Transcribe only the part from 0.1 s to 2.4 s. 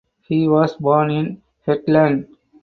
He was born in Hetland.